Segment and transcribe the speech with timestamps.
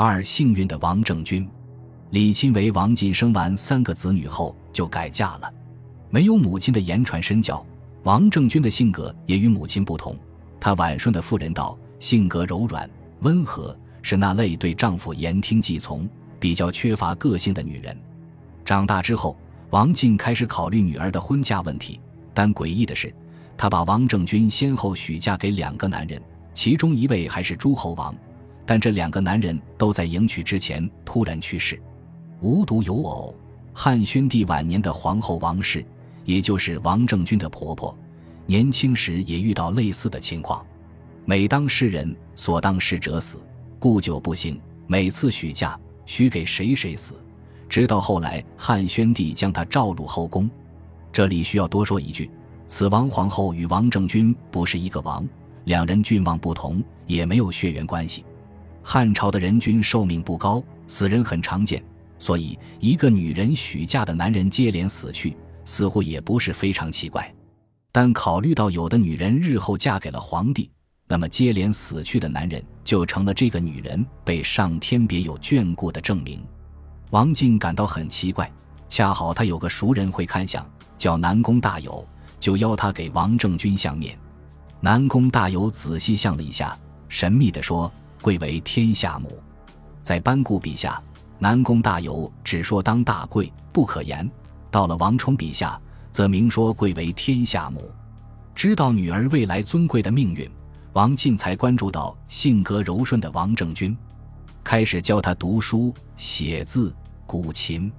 [0.00, 1.44] 二幸运的王政君，
[2.10, 5.52] 李钦为王进生完三个子女后就改嫁了，
[6.08, 7.66] 没有母亲的言传身教，
[8.04, 10.16] 王政君的性格也与母亲不同。
[10.60, 12.88] 他婉顺的妇人道，性格柔软
[13.22, 16.08] 温和，是那类对丈夫言听计从、
[16.38, 18.00] 比较缺乏个性的女人。
[18.64, 19.36] 长大之后，
[19.70, 21.98] 王进开始考虑女儿的婚嫁问题，
[22.32, 23.12] 但诡异的是，
[23.56, 26.22] 他把王政君先后许嫁给两个男人，
[26.54, 28.14] 其中一位还是诸侯王，
[28.68, 31.80] 但这两个男人都在迎娶之前突然去世。
[32.42, 33.34] 无独有偶，
[33.72, 35.82] 汉宣帝晚年的皇后王氏，
[36.26, 37.96] 也就是王政君的婆婆。
[38.44, 40.62] 年轻时也遇到类似的情况，
[41.24, 43.38] 每当世人所当事者死，
[43.78, 44.60] 故久不兴。
[44.86, 47.14] 每次许嫁，许给谁谁死。
[47.70, 50.46] 直到后来，汉宣帝将她召入后宫。
[51.10, 52.30] 这里需要多说一句：
[52.66, 55.26] 此王皇后与王政君不是一个王，
[55.64, 58.26] 两人郡望不同，也没有血缘关系。
[58.90, 61.84] 汉朝的人均寿命不高，死人很常见，
[62.18, 67.30] 所以一个女人许嫁的男人接连死去，似乎也不是非常奇怪。
[67.92, 70.70] 但考虑到有的女人日后嫁给了皇帝，
[71.06, 76.42] 那么接连死去的男人就成了这个女人被上天别有眷顾的证明。
[77.10, 78.50] 王进感到很奇怪，
[78.88, 82.02] 恰好他有个熟人会看相，叫南宫大友，
[82.40, 84.18] 就邀他给王政君相面。
[84.80, 86.74] 南宫大友仔细相了一下，
[87.10, 89.40] 神秘地说：“贵为天下母。”
[90.02, 91.02] 在班固笔下，
[91.38, 94.26] 南宫大友只说当大贵不可言；
[94.70, 95.80] 到了王充笔下。
[96.10, 97.92] 则明说贵为天下母，
[98.52, 100.50] 知道女儿未来尊贵的命运，
[100.94, 103.96] 王进才关注到性格柔顺的王政君，
[104.64, 106.92] 开始教他读书写字、
[107.24, 107.92] 古琴。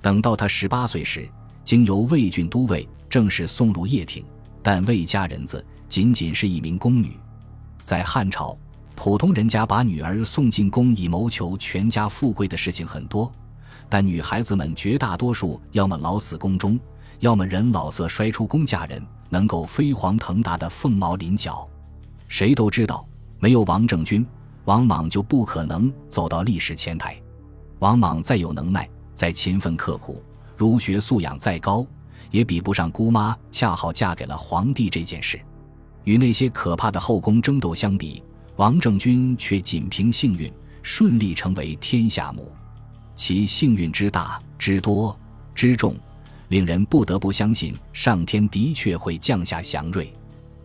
[0.00, 1.28] 等到他十八岁时，
[1.64, 4.24] 经由魏郡都尉正式送入掖庭，
[4.62, 7.18] 但魏家人子，仅仅是一名宫女。
[7.82, 8.56] 在汉朝，
[8.96, 13.30] 普通人家把女儿送进宫以谋求全家富贵的事情很多，
[13.88, 16.80] 但女孩子们绝大多数要么老死宫中。
[17.20, 21.66] 要么人老色衰出宫嫁人，能够飞黄腾达的凤毛麟角。
[22.28, 23.06] 谁都知道，
[23.38, 24.26] 没有王政君，
[24.64, 27.16] 王莽就不可能走到历史前台。
[27.78, 30.22] 王莽再有能耐，再勤奋刻苦，
[30.56, 31.86] 儒学素养再高，
[32.30, 35.40] 也比不上姑妈恰好嫁给了皇帝这件事。
[36.04, 38.22] 与那些可怕的后宫争斗相比，
[38.56, 40.50] 王政君却仅凭幸运
[40.82, 42.50] 顺利成为天下母。
[43.14, 45.18] 其幸运之大、之多、
[45.54, 45.94] 之重。
[46.48, 50.12] 令人不得不相信，上天的确会降下祥瑞。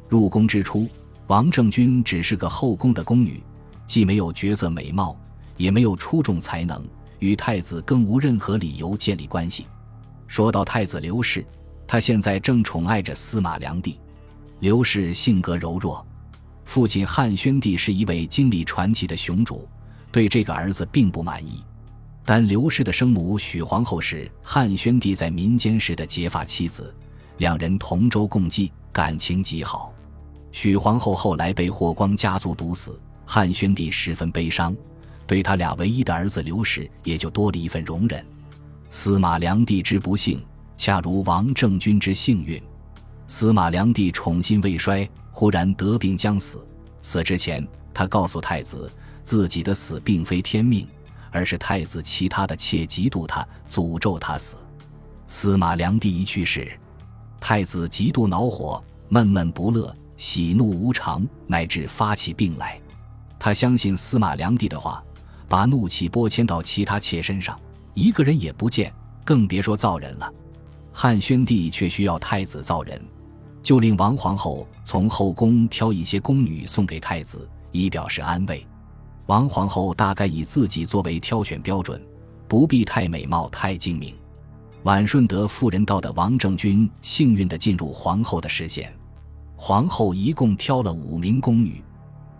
[0.08, 0.88] 入宫之初，
[1.26, 3.42] 王政君只是个后宫的宫女，
[3.88, 5.18] 既没有绝色美貌，
[5.58, 6.86] 也没有出众才能，
[7.18, 9.66] 与太子更无任何理由建立关系。
[10.28, 11.44] 说到太子刘氏，
[11.88, 13.96] 他现在正宠爱着司马良娣。
[14.60, 16.06] 刘氏性格柔弱，
[16.64, 19.68] 父亲汉宣帝是一位经历传奇的雄主，
[20.12, 21.64] 对这个儿子并不满意。
[22.24, 26.94] 但刘氏的生母许皇后是汉宣帝在民间时的结发妻子，
[27.38, 29.94] 两人同舟共济，感情极好。
[30.52, 34.76] 许皇后后来被霍光家族毒死，汉宣帝十分悲伤，
[35.26, 38.24] 对他俩唯一的儿子刘氏也就多了一份容忍。
[38.90, 40.42] 司马良娣之不幸，
[40.78, 42.62] 恰如王政君之幸运。
[43.34, 46.68] 司马良娣宠信未衰，忽然得病将死。
[47.02, 48.92] 死之前，他告诉太子，
[49.24, 50.86] 自己的死并非天命。
[51.32, 54.58] 而是太子其他的妾嫉妒他，诅咒他死。
[55.28, 56.78] 司马良娣一去世，
[57.40, 62.82] 太子极度恼火，闷闷不乐，喜怒无常，乃至发起病来。
[63.40, 65.02] 他相信司马良娣的话，
[65.48, 67.58] 把怒气拨迁到其他妾身上，
[67.94, 68.94] 一个人也不见，
[69.24, 70.30] 更别说造人了。
[70.92, 73.02] 汉宣帝却需要太子造人，
[73.64, 78.66] 就令王皇后从后宫挑一些宫女送给太子，以表示安慰。
[79.28, 82.02] 王皇后大概以自己作为挑选标准，
[82.48, 84.16] 不必太美貌、太精明。
[84.84, 88.92] 晚顺德妇人道的王政君幸运地进入皇后的视线。
[89.56, 91.84] 皇后一共挑了五名宫女。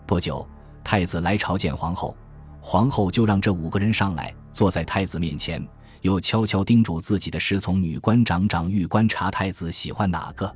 [0.06, 0.46] 不久，
[0.82, 2.16] 太子来朝见皇后，
[2.60, 5.64] 皇后就让这五个人上来，坐在太子面前，
[6.00, 10.52] 又悄悄叮嘱自己的侍从女官长长欲观察太子喜欢哪个。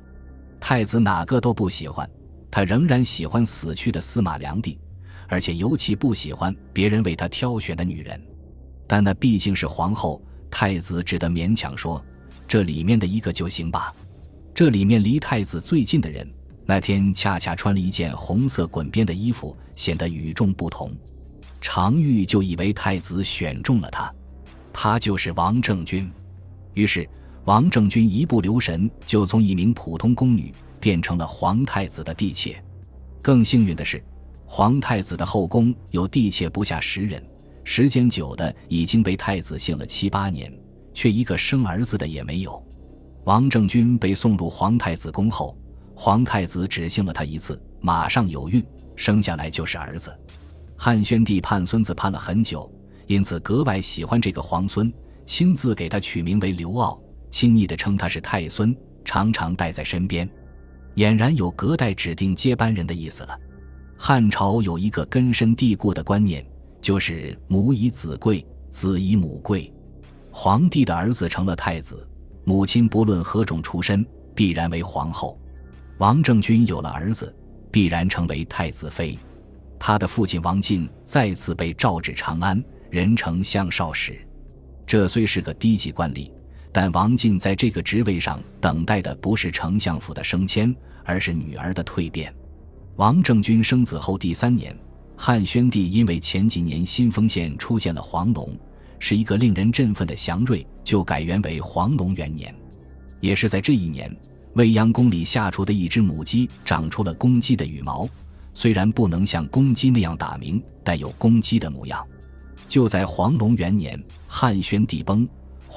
[0.59, 2.09] 太子哪个都不喜欢，
[2.49, 4.77] 他仍然喜欢死去的司马良娣。
[5.29, 8.21] 而且尤其不喜欢别人为他挑选的女人，
[8.87, 12.01] 但那毕竟是皇后，太子只得勉强说
[12.47, 13.93] ：“这里面的一个就行吧。”
[14.55, 16.25] 这里面离太子最近的人，
[16.65, 20.95] 那天恰恰穿了一件红色滚边的衣服，显得与众不同。
[21.59, 24.13] 常玉就以为太子选中了他，
[24.71, 26.09] 他就是王政君。
[26.73, 27.07] 于是
[27.47, 32.61] 王政君一不留神，就从一名普通宫女变成了皇太子的婢妾。
[33.21, 34.03] 更幸运的是。
[34.45, 37.23] 皇太子的后宫有婢妾不下十人，
[37.63, 40.53] 时间久的已经被太子信了七八年，
[40.93, 42.61] 却一个生儿子的也没有。
[43.23, 45.57] 王政君被送入皇太子宫后，
[45.95, 48.61] 皇太子只信了他一次，马上有孕，
[48.97, 50.13] 生下来就是儿子。
[50.77, 52.69] 汉宣帝盼孙子盼了很久，
[53.05, 54.91] 因此格外喜欢这个皇孙，
[55.25, 56.97] 亲自给他取名为刘骜，
[57.37, 58.75] 亲昵地称他是太孙，
[59.05, 60.27] 常常带在身边，
[60.95, 63.39] 俨然有隔代指定接班人的意思了。
[63.95, 66.43] 汉朝有一个根深蒂固的观念。
[66.81, 69.71] 就是母以子贵，子以母贵。
[70.31, 72.07] 皇帝的儿子成了太子，
[72.43, 74.03] 母亲不论何种出身，
[74.33, 75.39] 必然为皇后。
[75.99, 77.31] 王政君有了儿子，
[77.71, 79.15] 必然成为太子妃。
[79.77, 84.19] 他的父亲王进再次被召至长安，人称相少使。
[84.87, 86.31] 这虽是个低级官吏，
[86.79, 90.71] 但王进在这个职位上等待的不是丞相府的升迁，
[91.03, 92.31] 而是女儿的蜕变。
[92.97, 94.77] 王政君生子后第三年。
[95.17, 98.55] 汉宣帝因为前几年新丰县出现了黄龙，
[98.99, 102.53] 是一个令人振奋的祥瑞，就改元为黄龙元年。
[103.21, 104.15] 也是在这一年，
[104.53, 108.07] 未央宫里下厨的一只母鸡长出了公鸡的羽毛，
[108.53, 112.05] 虽然不能像公鸡那样打鸣，但有公鸡的模样。
[112.67, 115.27] 就在黄龙元年，汉宣帝崩，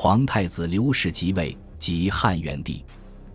[0.03, 2.83] 皇太子刘氏即位，即汉元帝。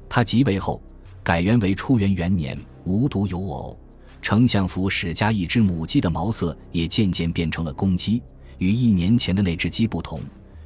[0.10, 0.82] 他即位后，
[1.24, 3.80] 改元为初元元年，无独有偶。
[4.20, 8.20] 丞相府史家一只母鸡的毛色也渐渐变成了公鸡，
[8.58, 10.22] 与一年前的那只鸡不同，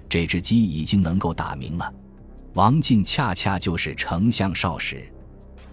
[0.08, 1.94] 这只鸡已经能够打鸣了。
[2.54, 5.04] 王进恰恰就是丞相少时，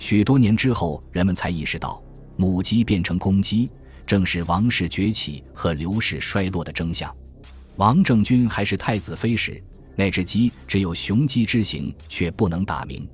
[0.01, 2.03] 许多年之后，人们才意识到
[2.35, 3.71] 母鸡变成公鸡，
[4.05, 7.15] 正是王室崛起和刘氏衰落的征象。
[7.77, 9.63] 王政君还是太子妃时，
[9.97, 13.09] 那只鸡只有雄鸡之形，却不能打鸣。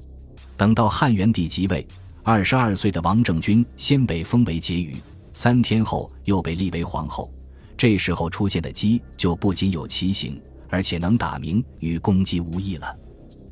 [0.56, 1.86] 等到汉元帝即位。
[2.24, 5.02] 二十二岁的王政君先被封为婕妤，
[5.32, 7.28] 三天后又被立为皇后。
[7.76, 12.96] 这时候出现的鸡就不仅有奇形，而且能打鸣，与公鸡无异了。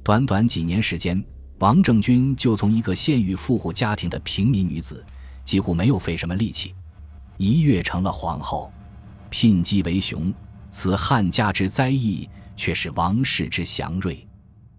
[0.05, 1.21] 短短几年时间，
[1.59, 5.05] 王政君就从一个县狱富户家庭的平民女子，
[5.45, 6.73] 几乎没有费什么力气，
[7.39, 8.73] 一跃成了皇后。
[9.31, 10.33] 聘鸡为雄，
[10.71, 12.29] 此汉家之灾异，
[12.61, 14.29] 却是王室之祥瑞。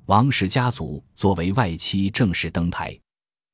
[0.05, 2.95] 王氏家族作为外戚正式登台。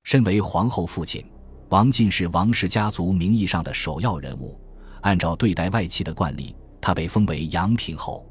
[0.04, 1.26] 身为皇后父亲，
[1.70, 4.60] 王进是王氏家族名义上的首要人物。
[5.00, 8.30] 按照对待外戚的惯例，他被封为阳平侯。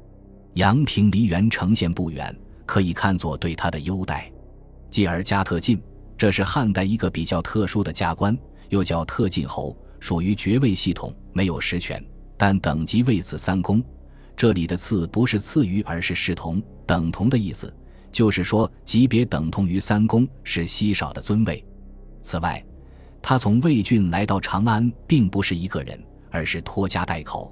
[0.53, 2.35] 阳平离原城县不远，
[2.67, 4.31] 可以看作对他的优待。
[4.91, 5.81] 继而加特进，
[6.15, 8.37] 这是汉代一个比较特殊的加官，
[8.69, 12.03] 又叫特进侯，属于爵位系统，没有实权，
[12.37, 13.83] 但等级位次三公。
[14.37, 17.73] 这里的次不是次于，而是视同、等同的意思。
[18.11, 21.65] 就是说，级别等同于三公是稀少的尊位。
[22.21, 22.63] 此外，
[23.19, 25.99] 他从魏郡来到长安，并不是一个人，
[26.29, 27.51] 而是拖家带口，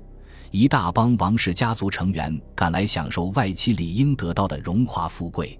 [0.52, 5.60] 一大帮王氏家族成员赶来享受外戚理应得到的荣华富贵。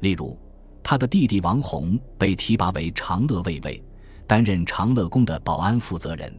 [0.00, 0.38] 例如，
[0.82, 3.82] 他的弟弟王弘被提拔为长乐卫尉，
[4.26, 6.30] 担任长乐宫的保安负责人。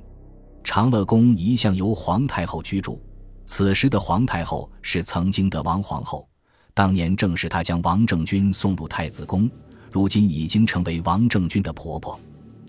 [0.63, 3.01] 长乐宫一向由皇太后居住，
[3.51, 6.29] 此时的皇太后是曾经的王皇后。
[6.75, 9.49] 当年正是她将王政君送入太子宫，
[9.91, 12.17] 如今已经成为王政君的婆婆。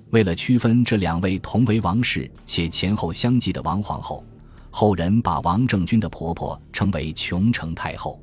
[0.09, 4.25] 为了区分这两位同为王室且前后相继的王皇后，
[4.71, 8.19] 后人把王政君的婆婆称为琼城太后。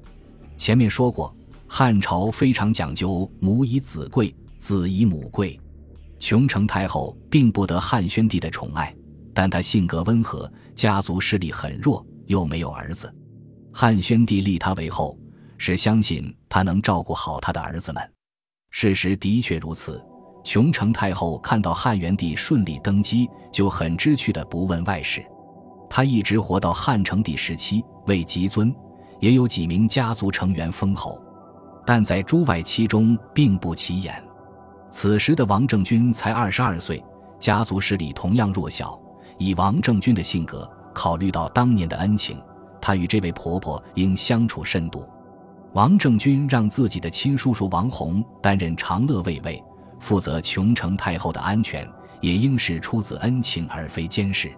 [0.58, 1.34] 前面说过，
[1.68, 5.60] 汉朝非常讲究母以子贵，子以母贵。
[6.18, 8.94] 琼城太后并不得汉宣帝的宠爱，
[9.32, 13.14] 但她性格温和，家族势力很弱，又没有儿子，
[13.74, 15.18] 汉宣帝立他为后。
[15.60, 18.12] 是相信他能照顾好他的儿子们，
[18.70, 20.00] 事实的确如此。
[20.44, 25.26] 琼成太后看到汉元帝顺利登基，就很知趣的不问外事。
[25.90, 28.72] 他一直活到汉成帝时期，位极尊，
[29.20, 31.20] 也有几名家族成员封侯，
[31.88, 34.24] 但在诸外戚中并不起眼。
[34.92, 37.04] 此时的王政君才二十二岁，
[37.40, 38.96] 家族势力同样弱小。
[39.40, 42.42] 以王政君的性格，考虑到当年的恩情，
[42.82, 45.08] 他与这位婆婆应相处甚笃。
[45.74, 49.64] 王政君让自己的亲叔叔王弘担任长乐卫尉，
[50.00, 51.88] 负责琼城太后的安全，
[52.20, 54.52] 也应是出自恩情而非监视。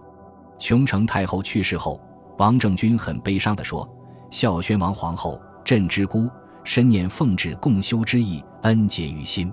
[0.57, 1.99] 琼城太后去世后，
[2.37, 3.85] 王政君很悲伤地说
[4.31, 6.29] ：“孝宣王皇后朕之姑，
[6.63, 9.51] 深念奉旨共修之意，恩结于心。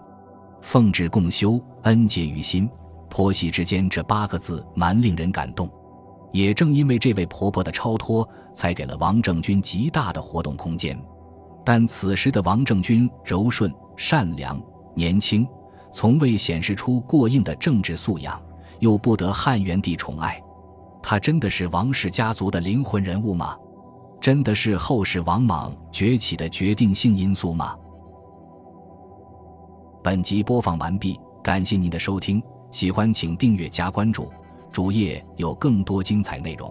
[0.61, 2.71] 奉旨共修，恩结于心，
[3.11, 5.69] 婆媳之间这八个字蛮令人感动。
[6.37, 10.95] 也正因为这位婆婆的超脱，才给了王政君极大的活动空间。”
[11.65, 14.61] 但此时的王政君柔顺、善良、
[14.95, 15.49] 年轻，
[15.91, 18.39] 从未显示出过硬的政治素养，
[18.81, 20.39] 又不得汉元帝宠爱，
[21.03, 23.57] 他真的是王氏家族的灵魂人物吗？
[24.21, 27.75] 真的是后世王莽崛起的决定性因素吗？
[30.05, 34.31] 本集播放完毕，感谢您的收听，喜欢请订阅加关注，
[34.77, 36.71] 主页有更多精彩内容。